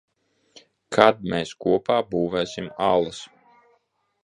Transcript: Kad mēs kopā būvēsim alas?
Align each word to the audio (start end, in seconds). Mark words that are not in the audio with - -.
Kad 0.97 1.21
mēs 1.33 1.51
kopā 1.67 1.99
būvēsim 2.15 2.73
alas? 2.89 3.23